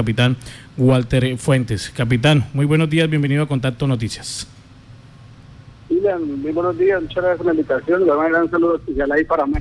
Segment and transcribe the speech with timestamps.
[0.00, 0.34] capitán
[0.78, 1.92] Walter Fuentes.
[1.94, 4.48] Capitán, muy buenos días, bienvenido a Contacto Noticias.
[5.90, 8.06] muy buenos días, muchas gracias por la invitación.
[8.06, 9.58] Le un saludo especial ahí para mí.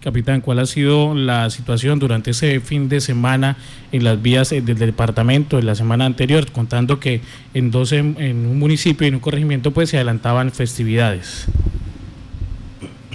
[0.00, 3.56] Capitán, ¿cuál ha sido la situación durante ese fin de semana
[3.90, 7.22] en las vías eh, del departamento de la semana anterior, contando que
[7.54, 11.46] en, dos, en, un municipio y en un corregimiento pues se adelantaban festividades?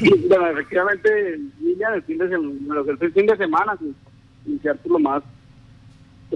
[0.02, 3.78] Bueno, efectivamente, el fin de semana, el fin de semana,
[4.46, 5.24] iniciar por lo más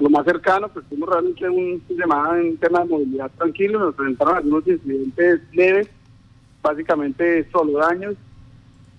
[0.01, 3.95] lo más cercano, pues tuvimos realmente un de semana en tema de movilidad tranquilo, nos
[3.95, 5.87] presentaron algunos incidentes leves,
[6.61, 8.15] básicamente solo daños,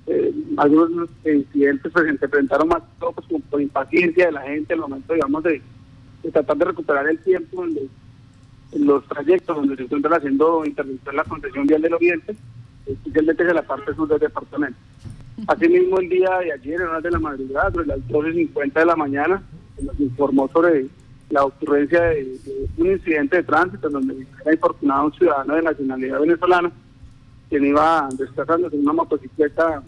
[0.06, 4.78] eh, algunos incidentes pues, se presentaron más pues, como por impaciencia de la gente en
[4.78, 5.60] el momento, digamos, de,
[6.32, 11.24] tratar de recuperar el tiempo en los, trayectos donde se encuentran haciendo intervención en la
[11.24, 12.36] concesión vial del Oriente,
[12.86, 14.78] especialmente de la parte sur del departamento.
[15.46, 18.96] Asimismo, el día de ayer, en horas de la madrugada, sobre las 12.50 de la
[18.96, 19.42] mañana,
[19.76, 20.86] se nos informó sobre
[21.30, 22.38] la ocurrencia de,
[22.78, 26.70] un incidente de tránsito donde era infortunado un ciudadano de nacionalidad venezolana
[27.48, 29.82] quien iba desplazándose en una motocicleta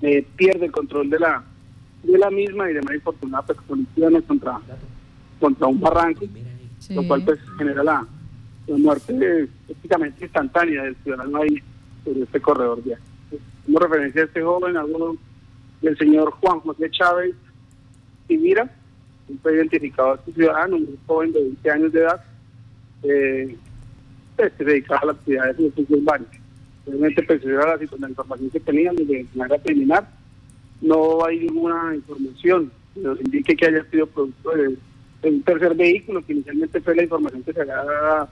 [0.00, 1.44] eh, pierde el control de la
[2.02, 4.58] de la misma y de manera infortunada pues colisiones contra
[5.38, 6.24] contra un barranco
[6.88, 8.06] lo cual pues genera la,
[8.68, 11.60] muerte prácticamente instantánea del ciudadano ahí
[12.04, 13.00] sobre este corredor vial.
[13.66, 15.16] Como referencia a este joven, alguno
[15.80, 17.34] del señor Juan José Chávez
[18.28, 18.70] y Mira,
[19.42, 22.24] fue identificado a este ciudadano, un joven de 20 años de edad,
[23.02, 23.56] eh,
[24.36, 26.38] pues, se dedicaba a la actividad de función básica.
[26.86, 30.08] Obviamente, pues, era la, la información que tenían de manera preliminar,
[30.80, 34.76] no hay ninguna información que nos indique que haya sido producto de,
[35.22, 38.26] un tercer vehículo, que inicialmente fue la información que se había,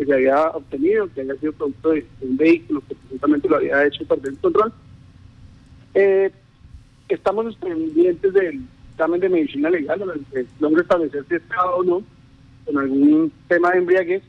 [0.00, 3.84] que se había obtenido, que haya sido producto de, un vehículo que precisamente lo había
[3.84, 4.72] hecho perder el control.
[5.92, 6.30] Eh,
[7.06, 8.62] estamos pendientes del
[8.92, 12.02] examen de medicina legal, donde logre establecer si está o no
[12.64, 14.22] con algún tema de embriaguez,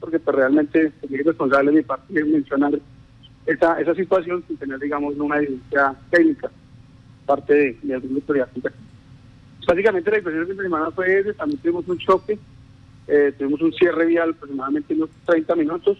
[0.00, 2.72] porque pues, realmente es responsable de mi parte mencionar
[3.44, 6.50] esa, esa situación sin tener, digamos, una evidencia técnica
[7.26, 8.48] parte de, de algún autoridad
[9.66, 12.38] Básicamente la impresión de semana fue ese, también tuvimos un choque,
[13.06, 15.98] eh, tuvimos un cierre vial aproximadamente unos 30 minutos,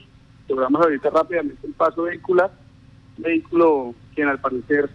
[0.48, 2.50] logramos ahorita rápidamente el paso vehicular,
[3.18, 4.88] vehículo quien al parecer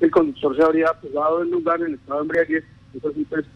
[0.00, 3.46] el conductor se habría apagado del lugar en el estado de embriaguez, sí pues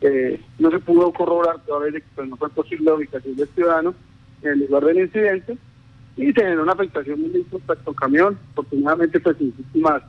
[0.00, 3.94] eh, no se pudo corroborar todavía pues, no fue posible la ubicación del ciudadano
[4.42, 5.58] en el lugar del incidente.
[6.16, 10.02] Y se generó una afectación respecto al camión, afortunadamente pues sin víctimas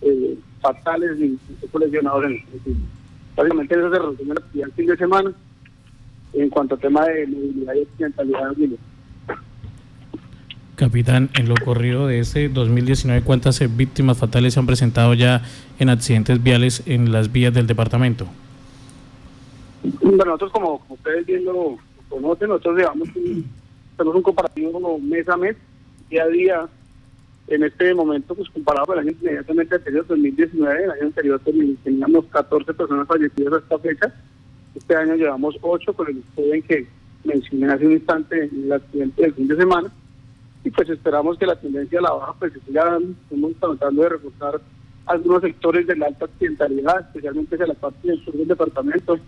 [0.00, 1.38] eh, fatales ni
[1.78, 2.86] lesionados en el incidente.
[3.36, 5.32] Básicamente eso se resume la el fin de semana
[6.32, 8.52] en cuanto a tema de movilidad y accidentalidad
[10.76, 15.42] Capitán, en lo ocurrido de ese 2019, ¿cuántas víctimas fatales se han presentado ya
[15.78, 18.26] en accidentes viales en las vías del departamento?
[19.82, 21.76] Bueno, nosotros como, ustedes bien lo
[22.08, 23.44] conocen, nosotros llevamos un,
[23.96, 25.56] tenemos un comparativo como mes a mes,
[26.08, 26.68] día a día.
[27.48, 31.40] En este momento, pues comparado con el año inmediatamente anterior, 2019, el año anterior
[31.82, 34.14] teníamos 14 personas fallecidas a esta fecha.
[34.74, 36.86] Este año llevamos 8 con el joven que
[37.24, 39.92] mencioné hace un instante en el accidente del fin de semana.
[40.64, 44.60] Y pues esperamos que la tendencia a la baja pues siga, estamos tratando de reforzar
[45.06, 49.18] algunos sectores de la alta accidentalidad, especialmente de la parte del sur del departamento,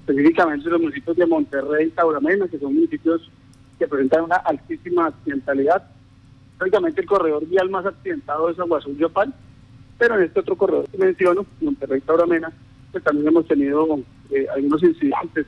[0.00, 3.30] específicamente los municipios de Monterrey y Tauramena, que son municipios
[3.78, 5.82] que presentan una altísima accidentalidad.
[6.58, 9.34] Prácticamente el corredor vial más accidentado es Aguazul Yopal,
[9.98, 12.52] pero en este otro corredor que menciono, Monterrey Tauramena,
[12.94, 13.98] pues también hemos tenido
[14.30, 15.46] eh, algunos incidentes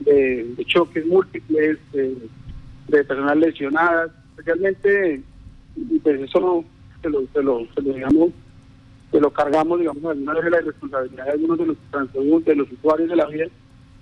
[0.00, 5.22] de, choques múltiples, de personas lesionadas, especialmente,
[5.76, 6.62] y pues eso
[7.00, 8.30] se lo, se lo, se lo digamos,
[9.10, 12.70] se lo cargamos, digamos, alguna vez la responsabilidad de algunos de los transeúntes, de los
[12.70, 13.48] usuarios de la vía,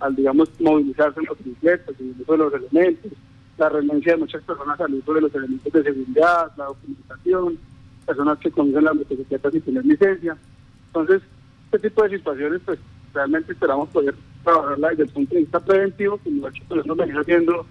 [0.01, 3.13] al, digamos, movilizarse en los bicicletas, el uso de los elementos,
[3.59, 7.59] la renuncia de muchas personas al uso de los elementos de seguridad, la documentación,
[8.05, 10.37] personas que conducen las motocicletas sin tener licencia.
[10.89, 11.23] Entonces,
[11.73, 12.79] este tipo de situaciones, pues,
[13.15, 14.15] realmente esperamos poder
[14.45, 17.67] trabajarla desde el punto de vista preventivo, como lo pues, hemos venido haciendo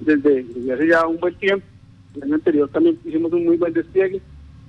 [0.00, 1.64] desde, desde hace ya un buen tiempo
[2.14, 4.20] el año anterior también hicimos un muy buen despliegue.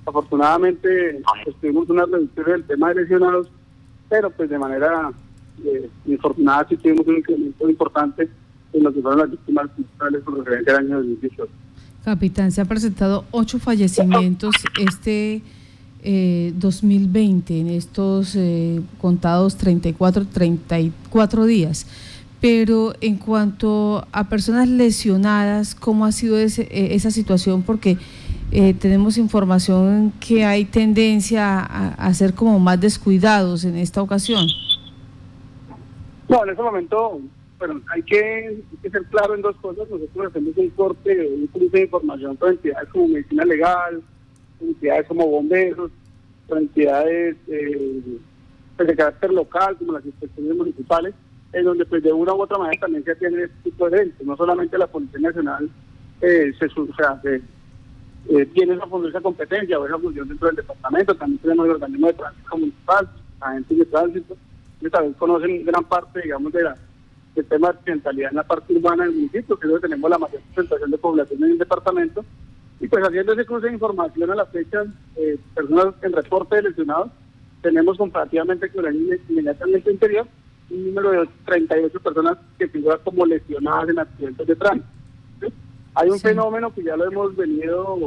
[0.05, 3.47] Afortunadamente pues, tuvimos una reducción del tema de lesionados,
[4.09, 5.11] pero pues de manera
[5.63, 8.29] eh, infortunada sí tuvimos un incremento importante
[8.73, 11.51] en lo que fueron las víctimas principales por referencia al año 2018.
[12.03, 15.41] Capitán, se han presentado ocho fallecimientos este
[16.03, 21.85] eh, 2020 en estos eh, contados 34, 34 días.
[22.41, 27.63] Pero en cuanto a personas lesionadas, ¿cómo ha sido ese, eh, esa situación?
[27.63, 27.97] Porque
[28.51, 34.47] eh, tenemos información que hay tendencia a, ser como más descuidados en esta ocasión.
[36.27, 37.21] No, en ese momento,
[37.59, 39.87] bueno, hay que, ser claro en dos cosas.
[39.89, 44.01] Nosotros hacemos un corte, un cruce de información con entidades como medicina legal,
[44.61, 45.91] entidades como bomberos,
[46.49, 48.01] entidades eh,
[48.75, 51.13] pues, de carácter local, como las inspecciones municipales,
[51.53, 54.25] en donde pues de una u otra manera también se tiene este tipo de eventos.
[54.25, 55.69] No solamente la Policía Nacional
[56.21, 56.85] eh, se, o
[58.29, 61.71] eh, tiene esa función, esa competencia o esa función dentro del departamento, también tenemos el
[61.71, 63.09] organismo de tránsito municipal,
[63.39, 64.37] agentes de tránsito,
[64.79, 66.75] que también conocen gran parte, digamos, de la,
[67.35, 70.17] del tema de accidentalidad en la parte urbana del municipio, que es donde tenemos la
[70.17, 72.25] mayor concentración de población en el departamento,
[72.79, 74.83] y pues haciendo ese cruce de información a la fecha,
[75.15, 77.11] eh, personas en reporte de lesionados,
[77.61, 80.27] tenemos comparativamente con el inmediatamente anterior
[80.69, 84.87] un número de 38 personas que figuran como lesionadas en accidentes de tránsito.
[85.95, 87.97] Hay un fenómeno que ya lo hemos venido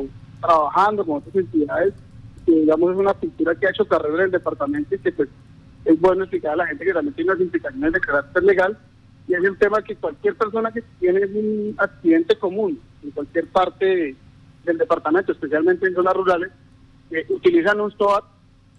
[0.40, 1.92] trabajando con otras entidades,
[2.46, 5.28] que digamos es una cultura que ha hecho carrera en el departamento y que pues
[5.84, 8.78] es bueno explicar a la gente que también tiene unas implicaciones de carácter legal
[9.28, 14.16] y es el tema que cualquier persona que tiene un accidente común en cualquier parte
[14.64, 16.50] del departamento, especialmente en zonas rurales,
[17.28, 18.24] utilizan un SOAT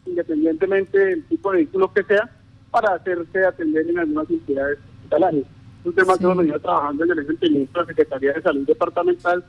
[0.06, 2.30] independientemente del tipo de vehículo que sea,
[2.72, 5.46] para hacerse atender en algunas entidades hospitalarias.
[5.80, 8.66] Es un tema que hemos venido trabajando en el entendimiento de la Secretaría de Salud
[8.66, 9.44] Departamental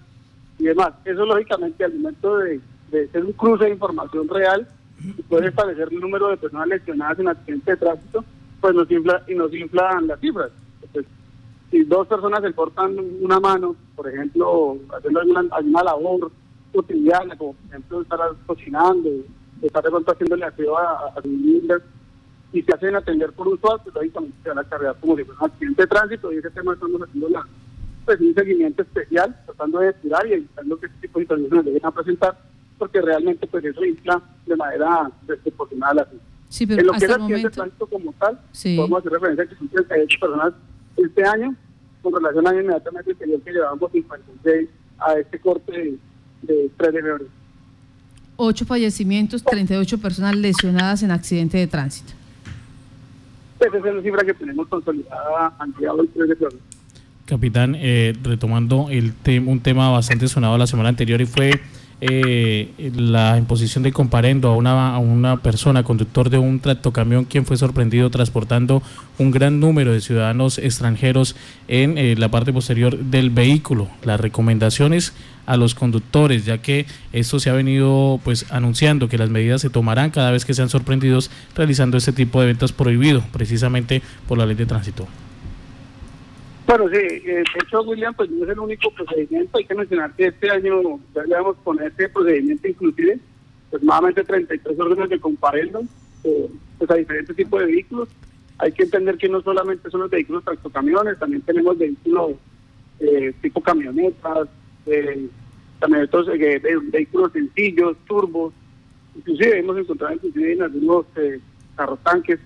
[0.59, 0.93] y demás.
[1.05, 2.61] Eso, lógicamente, al momento de,
[2.91, 4.69] de ser un cruce de información real,
[5.03, 8.25] y puede establecer el número de personas lesionadas en accidentes de tránsito,
[8.61, 10.51] pues nos infla y nos inflan las cifras.
[11.75, 16.31] Si dos personas se cortan una mano, por ejemplo, haciendo alguna, alguna labor
[16.73, 19.11] cotidiana, como por ejemplo estar cocinando,
[19.61, 21.23] estar de pronto haciéndole aseo a, a,
[22.53, 25.25] y se hacen atender por un SWAT, pues lógicamente se van a cargar como si
[25.25, 27.45] fuera un accidente de tránsito y ese tema estamos haciendo la,
[28.05, 31.87] pues, un seguimiento especial, tratando de depurar y evitando que este tipo de situaciones lleguen
[31.87, 32.39] a presentar,
[32.79, 36.09] porque realmente pues eso infla de manera desproporcionada la
[36.49, 39.45] sí, pero En lo que es el accidente de tránsito como tal, podemos hacer referencia
[39.45, 40.55] a que son 38 personas
[40.97, 41.55] este año,
[42.03, 44.69] con relación al año inmediatamente anterior que llevamos 56
[44.99, 45.99] a este corte de,
[46.43, 47.25] de 3 de febrero.
[48.37, 52.13] Ocho fallecimientos, 38 personas lesionadas en accidente de tránsito.
[53.61, 56.61] Esa es la cifra que tenemos consolidada ante el 3 de febrero.
[57.27, 59.15] Capitán, eh, retomando el
[59.47, 61.53] un tema bastante sonado la semana anterior y fue
[62.07, 67.47] eh, la imposición de comparendo a una, a una persona, conductor de un tractocamión, quien
[67.47, 68.83] fue sorprendido transportando
[69.19, 71.35] un gran número de ciudadanos extranjeros
[71.67, 73.89] en eh, la parte posterior del vehículo.
[74.03, 75.15] Las recomendaciones
[75.47, 76.85] a los conductores, ya que
[77.15, 80.69] esto se ha venido pues anunciando que las medidas se tomarán cada vez que sean
[80.69, 85.09] sorprendidos realizando este tipo de eventos prohibido precisamente por la ley de tránsito.
[86.67, 89.59] Bueno, sí, eh, de hecho, William, pues no es el único procedimiento.
[89.59, 93.21] Hay que mencionar que este año ya le vamos a poner este procedimiento inclusive
[93.75, 95.83] aproximadamente 33 órdenes de comparendo
[96.23, 98.09] eh, pues a diferentes tipos de vehículos.
[98.59, 102.37] Hay que entender que no solamente son los vehículos tractocamiones, también tenemos vehículos
[103.01, 104.49] eh, tipo camionetas,
[104.87, 105.27] eh,
[105.81, 106.29] también otros
[106.91, 108.55] vehículos sencillos, turbos.
[109.17, 111.07] Inclusive hemos encontrado inclusive en algunos
[111.77, 112.39] carros tanques.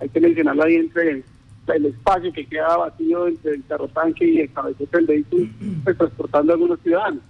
[0.00, 1.22] Hay que mencionarlo ahí entre
[1.74, 5.46] el espacio que queda vacío entre el carro tanque y el cabecete del vehículo,
[5.84, 7.22] pues, transportando a algunos ciudadanos.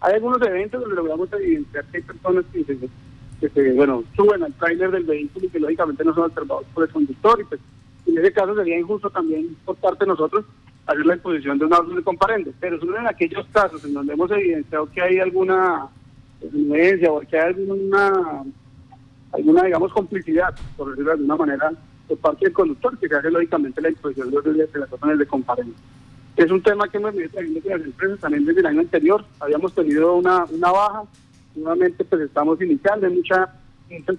[0.00, 5.04] Hay algunos eventos donde logramos evidenciar que hay personas que bueno, suben al tráiler del
[5.04, 7.60] vehículo y que lógicamente no son observados por el conductor y pues
[8.06, 10.44] en ese caso sería injusto también por parte de nosotros
[10.86, 14.14] hacer la imposición de una orden de comparendo, pero solo en aquellos casos en donde
[14.14, 15.86] hemos evidenciado que hay alguna
[16.42, 18.44] influencia o que hay alguna,
[19.32, 21.72] alguna digamos, complicidad, por decirlo de alguna manera,
[22.08, 24.36] por parte del conductor, que hace lógicamente la imposición de
[24.78, 25.74] las órdenes de comparendo.
[26.36, 29.24] Es un tema que hemos venido trayendo las empresas también desde el año anterior.
[29.40, 31.02] Habíamos tenido una, una baja,
[31.56, 33.48] nuevamente pues estamos iniciando, hay muchas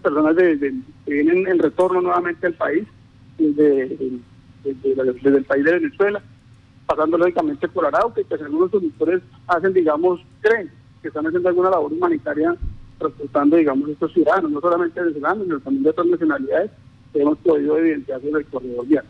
[0.01, 0.73] personas de,
[1.05, 2.83] que vienen en retorno nuevamente al país,
[3.37, 4.19] desde,
[4.63, 6.21] desde, el país de Venezuela,
[6.85, 10.69] pasando lógicamente por Arauca, y pues algunos conductores hacen, digamos, creen
[11.01, 12.55] que están haciendo alguna labor humanitaria
[12.97, 16.71] transportando, digamos, estos ciudadanos, no solamente venezolanos, sino también de otras nacionalidades,
[17.13, 19.05] hemos podido evidenciar sobre el corredor vial.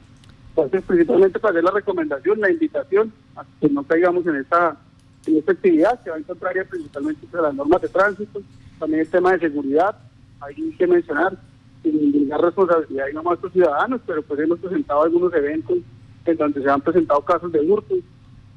[0.49, 4.77] Entonces, principalmente para hacer la recomendación, la invitación a que no caigamos en esta,
[5.25, 8.41] en esta actividad que va en contraria principalmente a las normas de tránsito,
[8.77, 9.95] también el tema de seguridad,
[10.41, 11.37] hay que mencionar,
[11.83, 15.77] sin ninguna responsabilidad no más los ciudadanos, pero pues hemos presentado algunos eventos
[16.25, 17.95] en donde se han presentado casos de hurto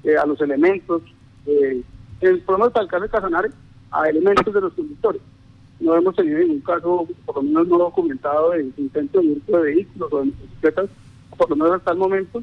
[0.05, 1.03] eh, a los elementos,
[1.47, 1.83] eh,
[2.21, 3.51] el problema del alcalde de Casanare,
[3.91, 5.23] a elementos de los conductores
[5.83, 9.63] no hemos tenido ningún caso, por lo menos no documentado, de intento de hurto de
[9.63, 10.91] vehículos o de motocicletas,
[11.37, 12.43] por lo menos hasta el momento.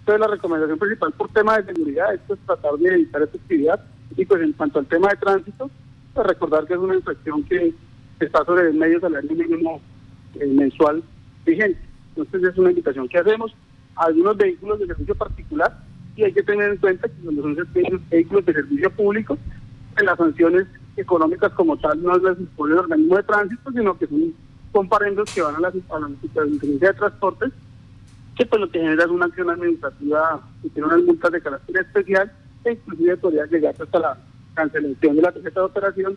[0.00, 3.84] Entonces, la recomendación principal por tema de seguridad es pues, tratar de evitar esta actividad.
[4.16, 5.70] Y pues en cuanto al tema de tránsito,
[6.14, 7.72] pues recordar que es una infracción que
[8.18, 9.80] está sobre el medio salario mínimo
[10.34, 11.02] eh, mensual
[11.46, 11.78] vigente.
[12.16, 13.54] Entonces, es una invitación que hacemos.
[13.94, 15.78] algunos vehículos de servicio particular
[16.16, 17.56] y hay que tener en cuenta que cuando son
[18.10, 19.38] vehículos de servicio público,
[19.98, 20.66] en las sanciones
[21.00, 24.34] económicas como tal no las impone el organismo de tránsito, sino que son
[24.72, 27.46] comparendos que van a la, a de transporte,
[28.36, 31.76] que pues lo que genera es una acción administrativa y tiene unas multas de carácter
[31.78, 32.32] especial
[32.64, 34.18] e inclusive podría llegar hasta la
[34.54, 36.16] cancelación de la tarjeta de operación,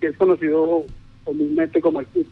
[0.00, 0.84] que es conocido
[1.24, 2.26] comúnmente como el PIB.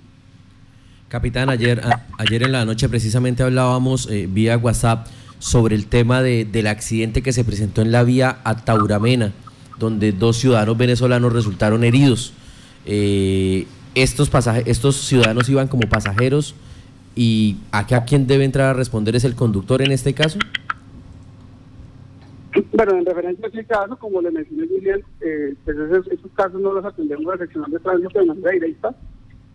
[1.09, 1.81] Capitán, ayer,
[2.19, 5.07] ayer en la noche precisamente hablábamos eh, vía WhatsApp
[5.39, 9.33] sobre el tema de, del accidente que se presentó en la vía a Tauramena,
[9.79, 12.33] donde dos ciudadanos venezolanos resultaron heridos.
[12.87, 14.31] Eh, estos,
[14.67, 16.55] estos ciudadanos iban como pasajeros
[17.15, 20.39] y acá quien debe entrar a responder es el conductor en este caso.
[22.73, 26.73] Bueno, en referencia a ese caso, como le mencioné Julián, eh, pues esos, casos no
[26.73, 28.95] los atendemos a la sección de tránsito de manera directa,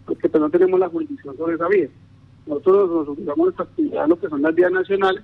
[0.05, 1.87] porque pues no tenemos la jurisdicción sobre esa vía.
[2.45, 5.23] Nosotros nos ocupamos nuestra actividad lo que son las vías nacionales,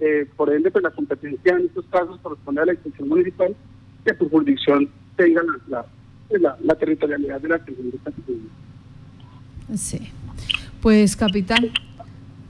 [0.00, 3.54] eh, por ende pues la competencia en estos casos corresponde a la institución municipal
[4.12, 5.84] que su jurisdicción tenga la,
[6.30, 8.12] la, la, territorialidad de la esta
[9.74, 10.00] Sí.
[10.80, 11.70] Pues capitán,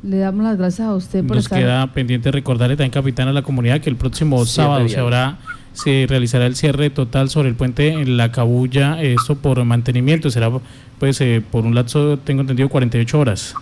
[0.03, 3.43] le damos las gracias a usted por Nos queda pendiente recordarle también, capitán, a la
[3.43, 5.39] comunidad que el próximo sábado se habrá
[5.73, 10.51] se realizará el cierre total sobre el puente en La Cabulla, esto por mantenimiento, será
[10.99, 13.55] pues eh, por un lapso, tengo entendido, 48 horas.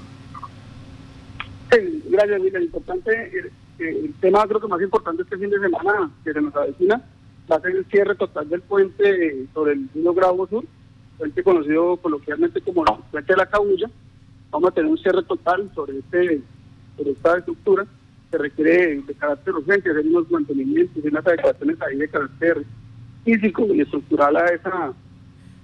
[1.70, 2.64] Sí, gracias, Miguel.
[2.64, 3.30] Importante,
[3.78, 7.02] el, el, tema creo que más importante este fin de semana que se nos avecina
[7.50, 10.64] va a ser el cierre total del puente sobre el río Grabo Sur,
[11.16, 13.90] puente conocido coloquialmente como el puente de La Cabulla,
[14.50, 16.42] vamos a tener un cierre total sobre, este,
[16.98, 17.86] esta estructura
[18.30, 22.64] que requiere de carácter urgente hacer unos mantenimientos y unas adecuaciones ahí de carácter
[23.24, 24.92] físico y estructural a esa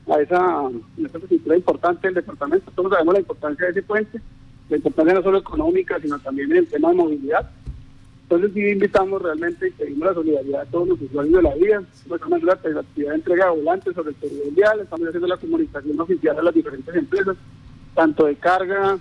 [0.06, 2.70] a esa, estructura importante del departamento.
[2.72, 4.20] Todos sabemos la importancia de ese puente,
[4.68, 7.50] la importancia no solo económica, sino también en el tema de movilidad.
[8.34, 11.82] Entonces sí invitamos realmente y pedimos la solidaridad de todos los usuarios de la vía,
[12.02, 15.36] estamos la, la actividad de entrega de volantes sobre el periodo vial, estamos haciendo la
[15.36, 17.36] comunicación oficial a las diferentes empresas,
[17.94, 18.98] tanto de carga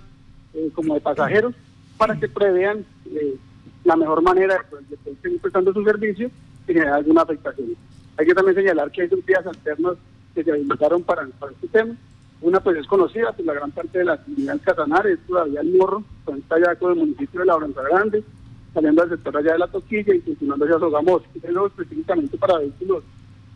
[0.54, 1.52] eh, como de pasajeros,
[1.98, 3.34] para que prevean eh,
[3.82, 6.30] la mejor manera de, de seguir prestando su servicio
[6.68, 7.70] y generar alguna afectación.
[8.16, 9.96] Hay que también señalar que hay dos vías alternas
[10.32, 11.96] que se habilitaron para, para este tema.
[12.40, 15.74] Una pues es conocida, pues la gran parte de la comunidad Casanare es todavía el
[15.76, 16.04] morro,
[16.38, 18.22] está allá con el municipio de La Grande,
[18.74, 21.22] saliendo al sector allá de la Toquilla y continuando hacia Sogamos.
[21.42, 23.04] Eso específicamente para vehículos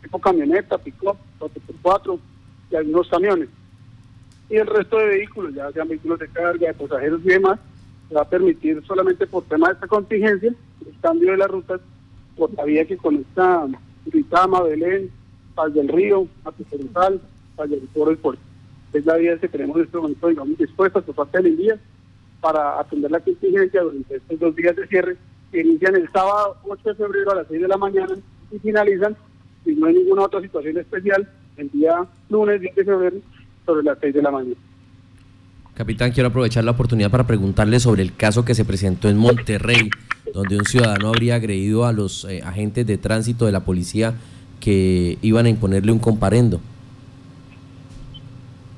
[0.01, 2.17] tipo camioneta, pick-up, 4x4
[2.71, 3.49] y algunos camiones
[4.49, 7.59] y el resto de vehículos, ya sean vehículos de carga, de pasajeros y demás,
[8.15, 11.79] va a permitir solamente por tema de esta contingencia el cambio de las rutas
[12.35, 13.67] por la vía que conecta
[14.07, 15.11] Ritama, Belén,
[15.53, 17.21] Paz del Río, Apiceruzal,
[17.55, 17.81] Paz del
[18.17, 18.41] Puerto.
[18.93, 21.79] Es la vía que tenemos en este momento, digamos, dispuesta por parte del día
[22.41, 25.17] para atender la contingencia durante estos dos días de cierre
[25.51, 28.15] que inician el sábado 8 de febrero a las 6 de la mañana
[28.51, 29.15] y finalizan,
[29.65, 31.27] si no hay ninguna otra situación especial,
[31.57, 33.17] el día lunes 10 de febrero
[33.65, 34.55] sobre las 6 de la mañana.
[35.73, 39.89] Capitán, quiero aprovechar la oportunidad para preguntarle sobre el caso que se presentó en Monterrey,
[40.33, 44.13] donde un ciudadano habría agredido a los eh, agentes de tránsito de la policía
[44.59, 46.59] que iban a imponerle un comparendo.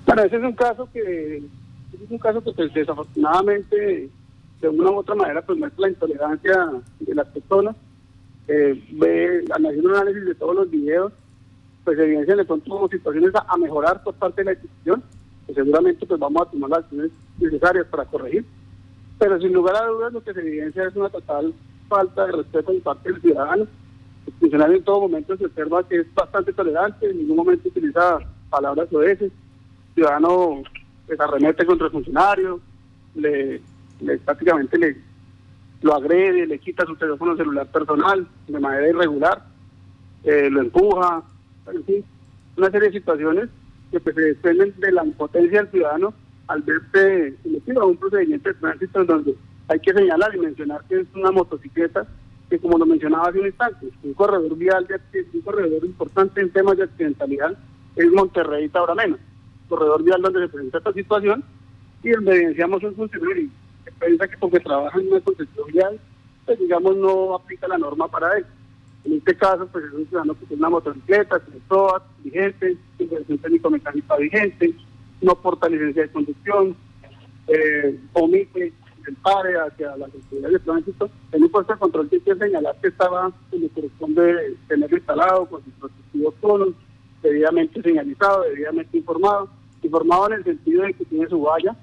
[0.05, 1.41] Bueno, ese es un caso que
[2.03, 4.09] es un caso que pues, desafortunadamente
[4.59, 7.75] de una u otra manera pues muestra la intolerancia de las personas.
[8.47, 11.13] Eh, ve, haciendo un análisis de todos los videos,
[11.83, 15.03] pues evidencian de pronto situaciones a, mejorar por parte de la institución,
[15.47, 18.45] que seguramente pues vamos a tomar las acciones necesarias para corregir.
[19.17, 21.53] Pero sin lugar a dudas lo que se evidencia es una total
[21.87, 23.67] falta de respeto por parte del ciudadano.
[24.27, 28.19] El funcionario en todo momento se observa que es bastante tolerante, en ningún momento utiliza
[28.49, 29.31] palabras oeces.
[29.31, 30.63] El ciudadano
[31.17, 32.61] pues, arremete contra el funcionario,
[33.15, 33.61] le,
[34.23, 34.95] prácticamente le
[35.81, 39.43] lo agrede, le quita su teléfono celular personal de manera irregular,
[40.23, 41.21] eh, lo empuja,
[41.73, 42.05] en fin,
[42.55, 43.49] una serie de situaciones
[43.91, 46.13] que pues, se desprenden de la impotencia del ciudadano
[46.47, 49.35] al verse sometido a un procedimiento de tránsito en donde
[49.67, 52.07] hay que señalar y mencionar que es una motocicleta
[52.49, 56.51] que como lo mencionaba hace un instante, un corredor vial, de, un corredor importante en
[56.51, 57.57] temas de accidentalidad
[57.97, 59.17] es Monterrey y Tauramena,
[59.71, 61.43] corredor vial donde se presenta esta situación
[62.03, 63.49] y donde evidenciamos un funcionario
[63.85, 65.99] que piensa que porque trabaja en una concesión vial,
[66.45, 68.45] pues digamos no aplica la norma para él.
[69.05, 73.37] En este caso, pues es un ciudadano que tiene una motocicleta, tiene SOAT vigente, inversión
[73.37, 74.75] técnico-mecánica vigente,
[75.21, 76.75] no porta licencia de conducción,
[77.47, 78.73] eh, omite
[79.07, 81.09] el pare hacia las autoridades de tránsito.
[81.31, 85.63] En un puesto de control que que señalar que estaba, le corresponde tenerlo instalado con
[85.63, 86.75] sus respectivos
[87.21, 89.49] debidamente señalizado, debidamente informado,
[89.91, 91.75] informado en el sentido de que tiene su valla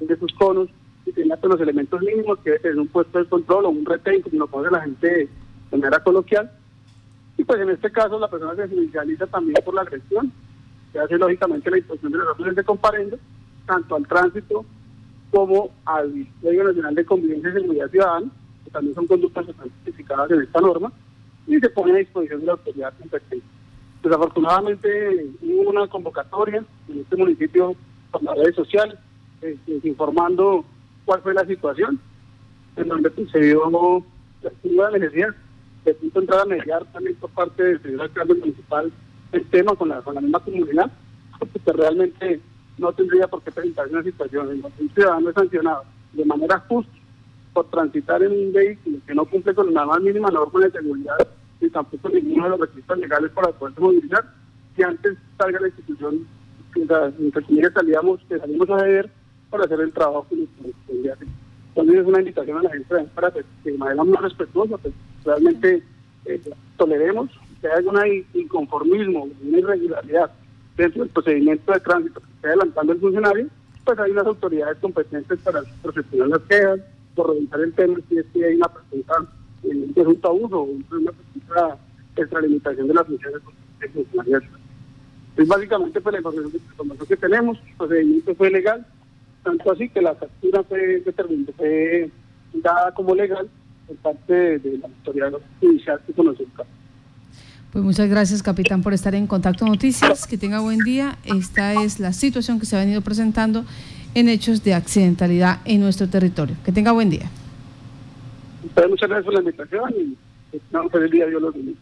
[0.00, 0.68] de sus conos,
[1.06, 4.20] y tenía todos los elementos mínimos que es un puesto de control o un retén,
[4.22, 5.28] como lo pone la gente de
[5.70, 6.50] manera coloquial.
[7.36, 10.32] Y pues en este caso la persona se judicializa también por la agresión,
[10.92, 13.18] que hace lógicamente la imposición de los órdenes de comparendo,
[13.64, 14.64] tanto al tránsito
[15.30, 18.26] como al Medio Nacional de Convivencia y Seguridad Ciudadana,
[18.64, 20.92] que también son conductas que están certificadas en esta norma,
[21.46, 23.46] y se pone a disposición de la autoridad competente.
[24.02, 27.76] Desafortunadamente hubo una convocatoria en este municipio
[28.10, 28.96] por las redes sociales,
[29.42, 30.64] eh, informando
[31.04, 32.00] cuál fue la situación,
[32.76, 34.04] en donde pues, se dio
[34.64, 35.28] la necesidad
[35.84, 38.92] de punto entrar a mediar también por parte del señor alcalde municipal
[39.32, 40.90] el tema con la, con la misma comunidad,
[41.38, 42.40] porque realmente
[42.78, 46.92] no tendría por qué presentarse una situación en un ciudadano es sancionado de manera justa
[47.52, 51.28] por transitar en un vehículo que no cumple con la más mínima norma de seguridad
[51.66, 54.24] y tampoco ninguno de los requisitos legales para poder movilizar,
[54.76, 56.26] que antes salga la institución,
[56.74, 59.10] entre quienes salíamos, que salimos a ver
[59.50, 61.18] para hacer el trabajo que nos
[61.68, 65.82] Entonces es una invitación a la gente para que de manera más respetuosa, pues realmente
[66.24, 66.40] eh,
[66.76, 70.30] toleremos que haya algún inconformismo, una irregularidad
[70.76, 73.46] dentro del procedimiento de tránsito que esté adelantando el funcionario,
[73.84, 76.80] pues hay unas autoridades competentes para procesar las quejas,
[77.14, 79.14] por revisar el tema si es que hay una presunta,
[79.62, 81.76] un presunto abuso una
[82.16, 83.40] extralimitación de las funciones
[83.80, 84.44] de funcionarios.
[85.36, 88.86] Es básicamente pues, la información que tenemos, el procedimiento fue legal,
[89.42, 91.02] tanto así que la factura fue,
[91.56, 92.10] fue
[92.54, 93.48] dada como legal
[93.86, 96.68] por parte de, la autoridad judicial que conoció el caso.
[97.72, 100.26] Pues muchas gracias, capitán, por estar en Contacto Noticias.
[100.26, 101.16] Que tenga buen día.
[101.24, 103.64] Esta es la situación que se ha venido presentando
[104.14, 106.54] en hechos de accidentalidad en nuestro territorio.
[106.66, 107.30] Que tenga buen día.
[108.74, 110.16] Muchas gracias por la invitación y
[110.76, 111.26] un feliz día.
[111.26, 111.78] Dios los bendiga.